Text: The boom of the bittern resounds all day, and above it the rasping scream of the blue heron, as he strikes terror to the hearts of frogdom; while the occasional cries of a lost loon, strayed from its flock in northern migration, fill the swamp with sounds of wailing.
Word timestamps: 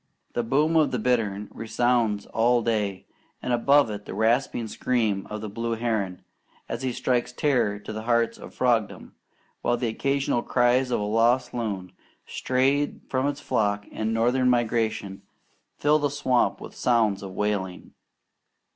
The 0.33 0.41
boom 0.41 0.75
of 0.77 0.89
the 0.89 0.97
bittern 0.97 1.47
resounds 1.51 2.25
all 2.25 2.63
day, 2.63 3.05
and 3.39 3.53
above 3.53 3.91
it 3.91 4.05
the 4.05 4.15
rasping 4.15 4.67
scream 4.67 5.27
of 5.29 5.41
the 5.41 5.47
blue 5.47 5.73
heron, 5.75 6.23
as 6.67 6.81
he 6.81 6.91
strikes 6.91 7.31
terror 7.31 7.77
to 7.77 7.93
the 7.93 8.01
hearts 8.01 8.39
of 8.39 8.51
frogdom; 8.55 9.11
while 9.61 9.77
the 9.77 9.89
occasional 9.89 10.41
cries 10.41 10.89
of 10.89 10.99
a 10.99 11.03
lost 11.03 11.53
loon, 11.53 11.91
strayed 12.25 13.01
from 13.09 13.27
its 13.27 13.41
flock 13.41 13.87
in 13.89 14.11
northern 14.11 14.49
migration, 14.49 15.21
fill 15.77 15.99
the 15.99 16.09
swamp 16.09 16.59
with 16.59 16.73
sounds 16.73 17.21
of 17.21 17.33
wailing. 17.35 17.93